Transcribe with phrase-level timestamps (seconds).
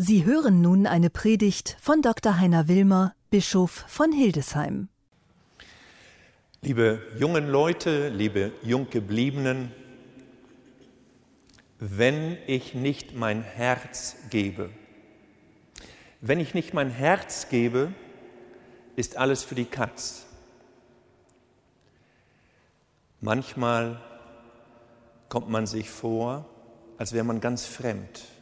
[0.00, 2.38] Sie hören nun eine Predigt von Dr.
[2.38, 4.88] Heiner Wilmer, Bischof von Hildesheim.
[6.62, 9.72] Liebe jungen Leute, liebe Junggebliebenen,
[11.80, 14.70] wenn ich nicht mein Herz gebe,
[16.20, 17.92] wenn ich nicht mein Herz gebe,
[18.94, 20.26] ist alles für die Katz.
[23.20, 24.00] Manchmal
[25.28, 26.48] kommt man sich vor,
[26.98, 28.37] als wäre man ganz fremd.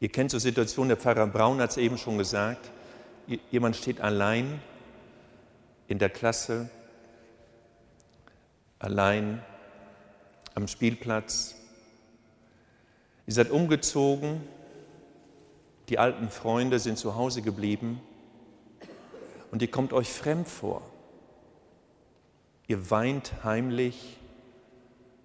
[0.00, 2.70] Ihr kennt so Situationen, der Pfarrer Braun hat es eben schon gesagt,
[3.50, 4.60] jemand steht allein
[5.88, 6.68] in der Klasse,
[8.78, 9.42] allein
[10.54, 11.56] am Spielplatz.
[13.26, 14.42] Ihr seid umgezogen,
[15.88, 18.00] die alten Freunde sind zu Hause geblieben
[19.50, 20.82] und ihr kommt euch fremd vor.
[22.66, 24.18] Ihr weint heimlich,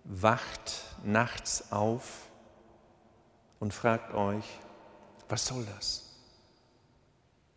[0.03, 2.28] wacht nachts auf
[3.59, 4.45] und fragt euch,
[5.27, 6.05] was soll das?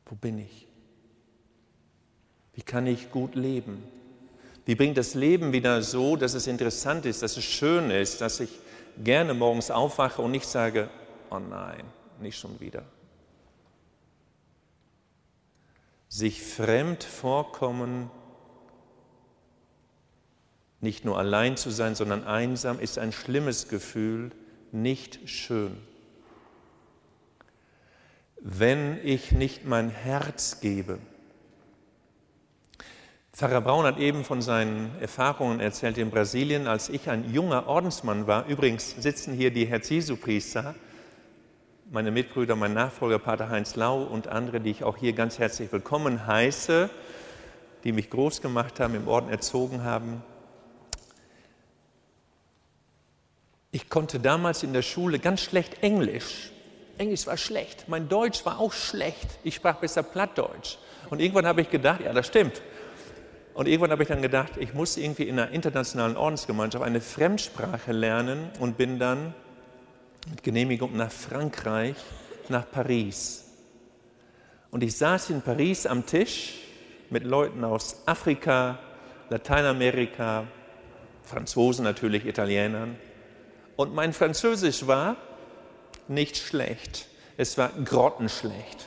[0.07, 0.67] Wo bin ich?
[2.55, 3.83] Wie kann ich gut leben?
[4.67, 8.41] Wie bringt das Leben wieder so, dass es interessant ist, dass es schön ist, dass
[8.41, 8.51] ich
[9.03, 10.91] gerne morgens aufwache und nicht sage,
[11.31, 11.85] oh nein,
[12.21, 12.85] nicht schon wieder.
[16.09, 18.11] Sich fremd vorkommen,
[20.81, 24.31] nicht nur allein zu sein, sondern einsam, ist ein schlimmes Gefühl,
[24.73, 25.81] nicht schön
[28.45, 30.99] wenn ich nicht mein Herz gebe.
[33.33, 38.27] Pfarrer Braun hat eben von seinen Erfahrungen erzählt in Brasilien, als ich ein junger Ordensmann
[38.27, 38.47] war.
[38.47, 40.75] Übrigens sitzen hier die Herz-Jesu-Priester,
[41.91, 45.73] meine Mitbrüder, mein Nachfolger Pater Heinz Lau und andere, die ich auch hier ganz herzlich
[45.73, 46.91] willkommen heiße,
[47.85, 50.23] die mich groß gemacht haben, im Orden erzogen haben.
[53.71, 56.52] Ich konnte damals in der Schule ganz schlecht Englisch.
[56.99, 59.29] Englisch war schlecht, mein Deutsch war auch schlecht.
[59.45, 60.77] Ich sprach besser Plattdeutsch.
[61.11, 62.63] Und irgendwann habe ich gedacht, ja, das stimmt.
[63.55, 67.93] Und irgendwann habe ich dann gedacht, ich muss irgendwie in einer internationalen Ordensgemeinschaft eine Fremdsprache
[67.93, 69.35] lernen und bin dann
[70.31, 71.97] mit Genehmigung nach Frankreich,
[72.49, 73.45] nach Paris.
[74.71, 76.55] Und ich saß in Paris am Tisch
[77.11, 78.79] mit Leuten aus Afrika,
[79.29, 80.45] Lateinamerika,
[81.25, 82.97] Franzosen natürlich, Italienern.
[83.77, 85.17] Und mein Französisch war
[86.15, 87.07] nicht schlecht,
[87.37, 88.87] es war grottenschlecht.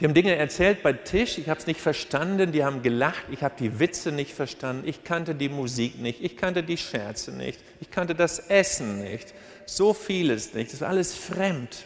[0.00, 3.44] Die haben Dinge erzählt bei Tisch, ich habe es nicht verstanden, die haben gelacht, ich
[3.44, 7.60] habe die Witze nicht verstanden, ich kannte die Musik nicht, ich kannte die Scherze nicht,
[7.80, 9.32] ich kannte das Essen nicht,
[9.64, 11.84] so vieles nicht, das war alles fremd.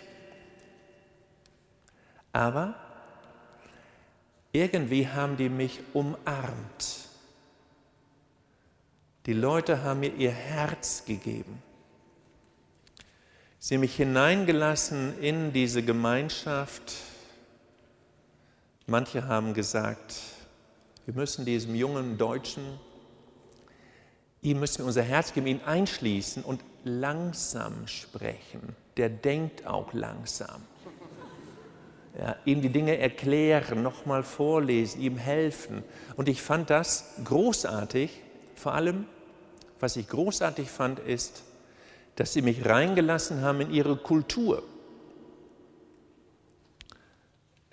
[2.33, 2.75] Aber
[4.53, 7.07] irgendwie haben die mich umarmt.
[9.27, 11.63] Die Leute haben mir ihr Herz gegeben.
[13.67, 16.93] Sie haben mich hineingelassen in diese Gemeinschaft.
[18.87, 20.15] Manche haben gesagt,
[21.05, 22.63] wir müssen diesem jungen Deutschen,
[24.41, 28.77] ihm müssen wir unser Herz geben, ihn einschließen und langsam sprechen.
[28.97, 30.63] Der denkt auch langsam.
[32.17, 35.83] Ja, ihm die Dinge erklären, nochmal vorlesen, ihm helfen.
[36.15, 38.23] Und ich fand das großartig.
[38.55, 39.07] Vor allem,
[39.81, 41.43] was ich großartig fand, ist,
[42.17, 44.63] dass sie mich reingelassen haben in ihre Kultur.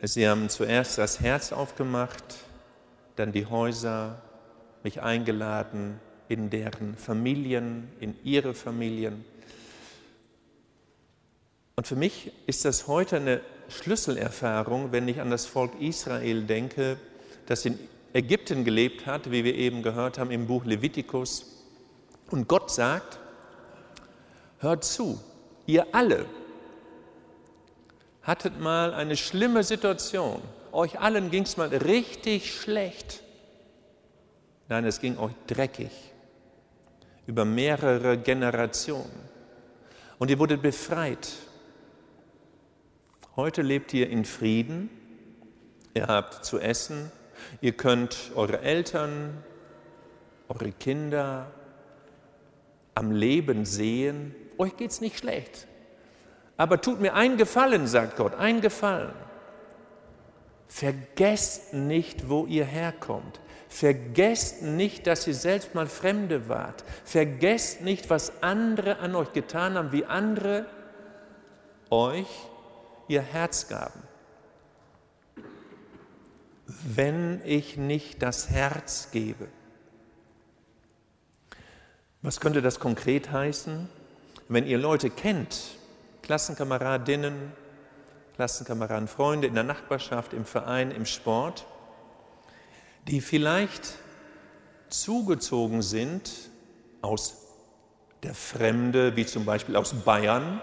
[0.02, 2.24] Sie haben zuerst das Herz aufgemacht,
[3.16, 4.22] dann die Häuser,
[4.84, 9.24] mich eingeladen in deren Familien, in ihre Familien.
[11.76, 16.98] Und für mich ist das heute eine Schlüsselerfahrung, wenn ich an das Volk Israel denke,
[17.46, 17.80] das in
[18.14, 21.46] Ägypten gelebt hat, wie wir eben gehört haben im Buch Levitikus.
[22.30, 23.20] Und Gott sagt,
[24.64, 25.20] Hört zu,
[25.66, 26.26] ihr alle
[28.22, 30.42] hattet mal eine schlimme Situation.
[30.72, 33.24] Euch allen ging es mal richtig schlecht.
[34.70, 35.92] Nein, es ging euch dreckig
[37.28, 39.12] über mehrere Generationen.
[40.18, 41.28] Und ihr wurdet befreit.
[43.36, 44.90] Heute lebt ihr in Frieden.
[45.94, 47.12] Ihr habt zu essen.
[47.60, 49.44] Ihr könnt eure Eltern,
[50.48, 51.52] eure Kinder
[52.96, 55.68] am Leben sehen euch geht es nicht schlecht.
[56.58, 59.14] Aber tut mir einen Gefallen, sagt Gott, einen Gefallen.
[60.68, 63.40] Vergesst nicht, wo ihr herkommt.
[63.70, 66.84] Vergesst nicht, dass ihr selbst mal Fremde wart.
[67.06, 70.68] Vergesst nicht, was andere an euch getan haben, wie andere
[71.90, 72.28] euch
[73.08, 74.02] ihr Herz gaben.
[76.66, 79.48] Wenn ich nicht das Herz gebe,
[82.22, 83.90] was könnte das konkret heißen?
[84.54, 85.80] Wenn ihr Leute kennt,
[86.22, 87.54] Klassenkameradinnen,
[88.36, 91.66] Klassenkameraden, Freunde in der Nachbarschaft, im Verein, im Sport,
[93.08, 93.96] die vielleicht
[94.90, 96.52] zugezogen sind
[97.02, 97.48] aus
[98.22, 100.62] der Fremde, wie zum Beispiel aus Bayern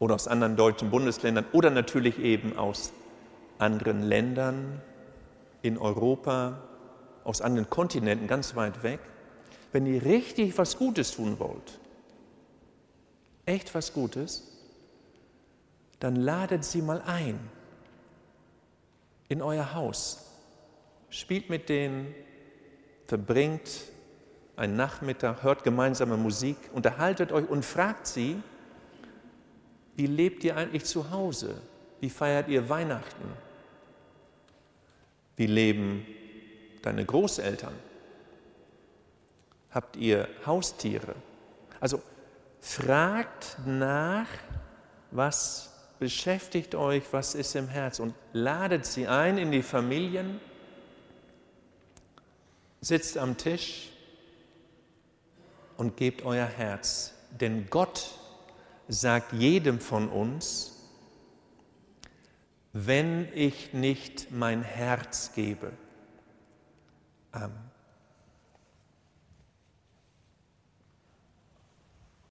[0.00, 2.92] oder aus anderen deutschen Bundesländern oder natürlich eben aus
[3.60, 4.82] anderen Ländern
[5.62, 6.58] in Europa,
[7.22, 8.98] aus anderen Kontinenten ganz weit weg,
[9.72, 11.78] wenn ihr richtig was Gutes tun wollt,
[13.46, 14.46] echt was Gutes,
[16.00, 17.38] dann ladet sie mal ein
[19.28, 20.26] in euer Haus.
[21.10, 22.14] Spielt mit denen,
[23.06, 23.68] verbringt
[24.56, 28.42] einen Nachmittag, hört gemeinsame Musik, unterhaltet euch und fragt sie,
[29.96, 31.60] wie lebt ihr eigentlich zu Hause?
[32.00, 33.28] Wie feiert ihr Weihnachten?
[35.36, 36.06] Wie leben
[36.82, 37.74] deine Großeltern?
[39.70, 41.14] Habt ihr Haustiere?
[41.80, 42.02] Also
[42.60, 44.26] fragt nach,
[45.10, 50.40] was beschäftigt euch, was ist im Herz und ladet sie ein in die Familien,
[52.80, 53.90] sitzt am Tisch
[55.76, 57.14] und gebt euer Herz.
[57.30, 58.10] Denn Gott
[58.88, 60.76] sagt jedem von uns,
[62.72, 65.72] wenn ich nicht mein Herz gebe.
[67.32, 67.69] Amen.